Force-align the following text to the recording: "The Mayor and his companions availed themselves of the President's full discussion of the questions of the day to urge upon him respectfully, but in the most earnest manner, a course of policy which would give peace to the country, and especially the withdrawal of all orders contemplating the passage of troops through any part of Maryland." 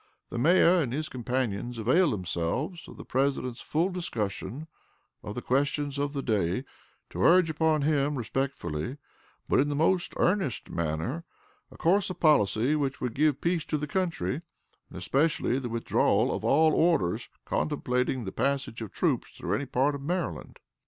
"The 0.31 0.39
Mayor 0.39 0.81
and 0.81 0.91
his 0.91 1.09
companions 1.09 1.77
availed 1.77 2.11
themselves 2.11 2.87
of 2.87 2.97
the 2.97 3.05
President's 3.05 3.61
full 3.61 3.89
discussion 3.89 4.65
of 5.21 5.35
the 5.35 5.43
questions 5.43 5.99
of 5.99 6.13
the 6.13 6.23
day 6.23 6.65
to 7.11 7.21
urge 7.23 7.51
upon 7.51 7.83
him 7.83 8.17
respectfully, 8.17 8.97
but 9.47 9.59
in 9.59 9.69
the 9.69 9.75
most 9.75 10.15
earnest 10.17 10.71
manner, 10.71 11.23
a 11.69 11.77
course 11.77 12.09
of 12.09 12.19
policy 12.19 12.75
which 12.75 12.99
would 12.99 13.13
give 13.13 13.41
peace 13.41 13.63
to 13.65 13.77
the 13.77 13.85
country, 13.85 14.41
and 14.89 14.97
especially 14.97 15.59
the 15.59 15.69
withdrawal 15.69 16.33
of 16.35 16.43
all 16.43 16.73
orders 16.73 17.29
contemplating 17.45 18.23
the 18.25 18.31
passage 18.31 18.81
of 18.81 18.91
troops 18.91 19.29
through 19.29 19.53
any 19.53 19.67
part 19.67 19.93
of 19.93 20.01
Maryland." 20.01 20.57